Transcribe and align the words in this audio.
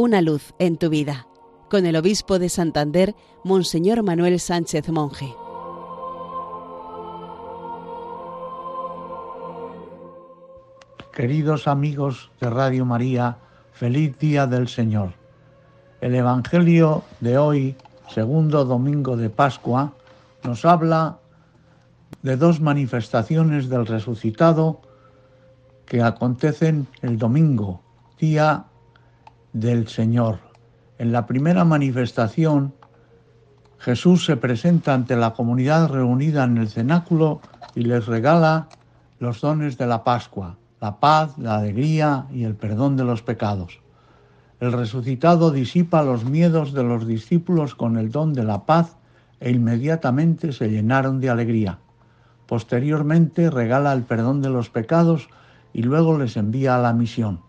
Una 0.00 0.22
luz 0.22 0.54
en 0.60 0.76
tu 0.76 0.90
vida, 0.90 1.26
con 1.68 1.84
el 1.84 1.96
obispo 1.96 2.38
de 2.38 2.48
Santander, 2.48 3.16
Monseñor 3.42 4.04
Manuel 4.04 4.38
Sánchez 4.38 4.88
Monje. 4.90 5.34
Queridos 11.12 11.66
amigos 11.66 12.30
de 12.40 12.48
Radio 12.48 12.84
María, 12.84 13.38
feliz 13.72 14.16
día 14.20 14.46
del 14.46 14.68
Señor. 14.68 15.14
El 16.00 16.14
Evangelio 16.14 17.02
de 17.18 17.36
hoy, 17.36 17.74
segundo 18.08 18.64
domingo 18.64 19.16
de 19.16 19.30
Pascua, 19.30 19.94
nos 20.44 20.64
habla 20.64 21.18
de 22.22 22.36
dos 22.36 22.60
manifestaciones 22.60 23.68
del 23.68 23.84
resucitado 23.84 24.80
que 25.86 26.02
acontecen 26.02 26.86
el 27.02 27.18
domingo, 27.18 27.82
día 28.20 28.67
del 29.52 29.88
Señor. 29.88 30.38
En 30.98 31.12
la 31.12 31.26
primera 31.26 31.64
manifestación, 31.64 32.74
Jesús 33.78 34.24
se 34.24 34.36
presenta 34.36 34.94
ante 34.94 35.16
la 35.16 35.32
comunidad 35.34 35.88
reunida 35.88 36.44
en 36.44 36.58
el 36.58 36.68
cenáculo 36.68 37.40
y 37.74 37.82
les 37.82 38.06
regala 38.06 38.68
los 39.20 39.40
dones 39.40 39.78
de 39.78 39.86
la 39.86 40.04
Pascua, 40.04 40.56
la 40.80 40.98
paz, 40.98 41.38
la 41.38 41.56
alegría 41.56 42.26
y 42.32 42.44
el 42.44 42.54
perdón 42.54 42.96
de 42.96 43.04
los 43.04 43.22
pecados. 43.22 43.80
El 44.60 44.72
resucitado 44.72 45.52
disipa 45.52 46.02
los 46.02 46.24
miedos 46.24 46.72
de 46.72 46.82
los 46.82 47.06
discípulos 47.06 47.76
con 47.76 47.96
el 47.96 48.10
don 48.10 48.34
de 48.34 48.42
la 48.42 48.66
paz 48.66 48.96
e 49.38 49.50
inmediatamente 49.50 50.52
se 50.52 50.68
llenaron 50.68 51.20
de 51.20 51.30
alegría. 51.30 51.78
Posteriormente 52.46 53.50
regala 53.50 53.92
el 53.92 54.02
perdón 54.02 54.42
de 54.42 54.48
los 54.48 54.70
pecados 54.70 55.28
y 55.72 55.82
luego 55.82 56.18
les 56.18 56.36
envía 56.36 56.74
a 56.76 56.80
la 56.80 56.92
misión. 56.92 57.40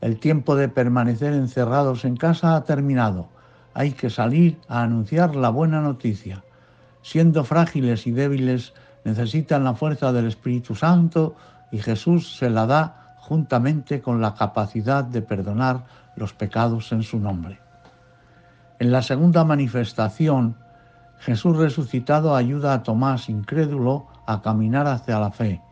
El 0.00 0.18
tiempo 0.18 0.56
de 0.56 0.68
permanecer 0.68 1.32
encerrados 1.32 2.04
en 2.04 2.16
casa 2.16 2.56
ha 2.56 2.64
terminado. 2.64 3.28
Hay 3.72 3.92
que 3.92 4.10
salir 4.10 4.58
a 4.68 4.82
anunciar 4.82 5.34
la 5.34 5.50
buena 5.50 5.80
noticia. 5.80 6.44
Siendo 7.02 7.44
frágiles 7.44 8.06
y 8.06 8.10
débiles, 8.12 8.74
necesitan 9.04 9.64
la 9.64 9.74
fuerza 9.74 10.12
del 10.12 10.26
Espíritu 10.26 10.74
Santo 10.74 11.34
y 11.70 11.78
Jesús 11.78 12.36
se 12.36 12.50
la 12.50 12.66
da 12.66 13.16
juntamente 13.18 14.00
con 14.00 14.20
la 14.20 14.34
capacidad 14.34 15.04
de 15.04 15.22
perdonar 15.22 15.84
los 16.16 16.32
pecados 16.34 16.92
en 16.92 17.02
su 17.02 17.18
nombre. 17.18 17.58
En 18.78 18.92
la 18.92 19.02
segunda 19.02 19.44
manifestación, 19.44 20.56
Jesús 21.20 21.56
resucitado 21.56 22.36
ayuda 22.36 22.74
a 22.74 22.82
Tomás 22.82 23.28
incrédulo 23.28 24.06
a 24.26 24.42
caminar 24.42 24.86
hacia 24.86 25.18
la 25.18 25.30
fe. 25.30 25.62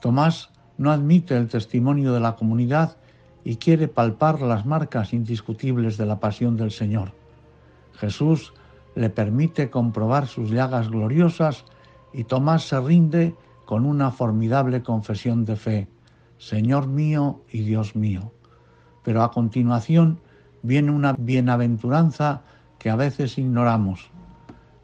Tomás 0.00 0.50
no 0.76 0.90
admite 0.90 1.36
el 1.36 1.48
testimonio 1.48 2.12
de 2.12 2.20
la 2.20 2.34
comunidad 2.34 2.96
y 3.44 3.56
quiere 3.56 3.88
palpar 3.88 4.40
las 4.40 4.64
marcas 4.64 5.12
indiscutibles 5.12 5.98
de 5.98 6.06
la 6.06 6.18
pasión 6.18 6.56
del 6.56 6.70
Señor. 6.70 7.12
Jesús 7.92 8.54
le 8.94 9.10
permite 9.10 9.70
comprobar 9.70 10.26
sus 10.26 10.50
llagas 10.50 10.88
gloriosas 10.88 11.64
y 12.12 12.24
Tomás 12.24 12.66
se 12.66 12.80
rinde 12.80 13.34
con 13.66 13.84
una 13.84 14.10
formidable 14.10 14.82
confesión 14.82 15.44
de 15.44 15.56
fe, 15.56 15.88
Señor 16.38 16.86
mío 16.86 17.42
y 17.50 17.62
Dios 17.62 17.94
mío. 17.94 18.32
Pero 19.02 19.22
a 19.22 19.30
continuación 19.30 20.20
viene 20.62 20.90
una 20.90 21.12
bienaventuranza 21.12 22.42
que 22.78 22.88
a 22.88 22.96
veces 22.96 23.36
ignoramos. 23.36 24.10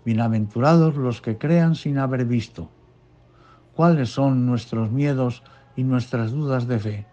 Bienaventurados 0.05 0.97
los 0.97 1.21
que 1.21 1.39
crean 1.39 1.75
sin 1.75 1.99
haber 1.99 2.27
visto. 2.27 2.71
¿Cuáles 3.75 4.11
son 4.11 4.45
nuestros 4.45 4.91
miedos 4.91 5.43
y 5.77 5.85
nuestras 5.85 6.33
dudas 6.33 6.67
de 6.67 6.79
fe? 6.79 7.10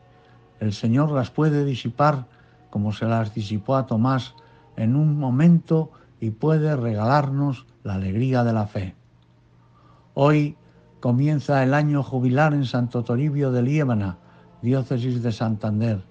El 0.60 0.74
Señor 0.74 1.12
las 1.12 1.30
puede 1.30 1.66
disipar 1.66 2.26
como 2.70 2.92
se 2.92 3.06
las 3.06 3.34
disipó 3.34 3.76
a 3.76 3.86
Tomás 3.86 4.36
en 4.76 4.96
un 4.96 5.18
momento 5.20 5.92
y 6.20 6.32
puede 6.32 6.76
regalarnos 6.76 7.66
la 7.84 7.96
alegría 7.96 8.44
de 8.44 8.54
la 8.54 8.68
fe. 8.68 8.96
Hoy 10.14 10.58
comienza 11.00 11.64
el 11.64 11.74
año 11.74 12.04
jubilar 12.04 12.54
en 12.54 12.66
Santo 12.66 13.04
Toribio 13.04 13.52
de 13.52 13.62
Liébana, 13.62 14.18
diócesis 14.62 15.22
de 15.22 15.32
Santander. 15.32 16.04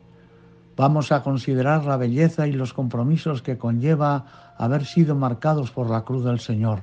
Vamos 0.76 1.10
a 1.10 1.22
considerar 1.22 1.84
la 1.84 1.96
belleza 1.96 2.46
y 2.46 2.52
los 2.52 2.72
compromisos 2.72 3.42
que 3.42 3.58
conlleva 3.58 4.54
haber 4.58 4.84
sido 4.84 5.16
marcados 5.16 5.70
por 5.70 5.90
la 5.90 6.02
cruz 6.02 6.24
del 6.24 6.38
Señor. 6.38 6.82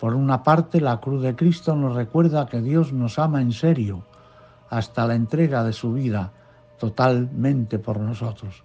Por 0.00 0.14
una 0.14 0.42
parte, 0.42 0.80
la 0.80 1.00
cruz 1.00 1.22
de 1.22 1.36
Cristo 1.36 1.76
nos 1.76 1.94
recuerda 1.94 2.46
que 2.46 2.60
Dios 2.60 2.92
nos 2.92 3.18
ama 3.18 3.40
en 3.40 3.52
serio, 3.52 4.04
hasta 4.68 5.06
la 5.06 5.14
entrega 5.14 5.62
de 5.62 5.72
su 5.72 5.92
vida 5.92 6.32
totalmente 6.78 7.78
por 7.78 8.00
nosotros, 8.00 8.62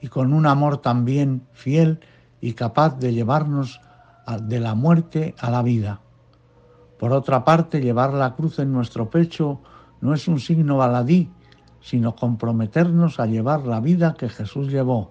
y 0.00 0.08
con 0.08 0.32
un 0.32 0.46
amor 0.46 0.78
también 0.78 1.46
fiel 1.52 2.00
y 2.40 2.52
capaz 2.52 2.98
de 2.98 3.12
llevarnos 3.12 3.80
de 4.42 4.60
la 4.60 4.74
muerte 4.74 5.34
a 5.38 5.50
la 5.50 5.62
vida. 5.62 6.00
Por 6.98 7.12
otra 7.12 7.44
parte, 7.44 7.80
llevar 7.80 8.12
la 8.12 8.34
cruz 8.34 8.58
en 8.58 8.72
nuestro 8.72 9.08
pecho 9.08 9.60
no 10.00 10.14
es 10.14 10.28
un 10.28 10.40
signo 10.40 10.76
baladí, 10.76 11.30
sino 11.80 12.14
comprometernos 12.14 13.20
a 13.20 13.26
llevar 13.26 13.66
la 13.66 13.80
vida 13.80 14.14
que 14.14 14.28
Jesús 14.28 14.68
llevó, 14.68 15.10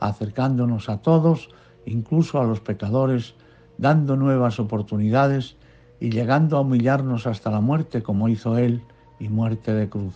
acercándonos 0.00 0.88
a 0.88 0.98
todos, 0.98 1.50
incluso 1.86 2.40
a 2.40 2.44
los 2.44 2.60
pecadores, 2.60 3.34
dando 3.76 4.16
nuevas 4.16 4.58
oportunidades 4.58 5.56
y 6.00 6.10
llegando 6.10 6.56
a 6.56 6.60
humillarnos 6.60 7.26
hasta 7.26 7.50
la 7.50 7.60
muerte 7.60 8.02
como 8.02 8.28
hizo 8.28 8.58
Él 8.58 8.82
y 9.20 9.28
muerte 9.28 9.72
de 9.74 9.88
cruz. 9.88 10.14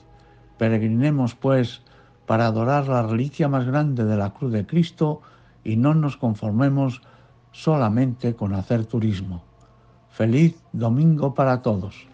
Peregrinemos, 0.63 1.35
pues, 1.35 1.83
para 2.25 2.47
adorar 2.47 2.87
la 2.87 3.03
reliquia 3.03 3.49
más 3.49 3.67
grande 3.67 4.05
de 4.05 4.17
la 4.17 4.33
cruz 4.33 4.53
de 4.53 4.65
Cristo 4.65 5.21
y 5.65 5.75
no 5.75 5.93
nos 5.93 6.17
conformemos 6.17 7.03
solamente 7.51 8.37
con 8.37 8.55
hacer 8.55 8.87
turismo. 8.87 9.43
Feliz 10.09 10.55
domingo 10.73 11.35
para 11.35 11.63
todos. 11.63 12.07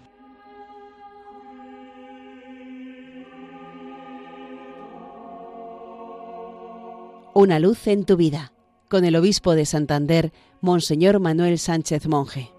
Una 7.35 7.59
luz 7.59 7.87
en 7.87 8.07
tu 8.07 8.17
vida, 8.17 8.53
con 8.89 9.05
el 9.05 9.17
obispo 9.17 9.55
de 9.55 9.67
Santander, 9.67 10.33
Monseñor 10.63 11.21
Manuel 11.21 11.59
Sánchez 11.59 12.09
Monje. 12.09 12.58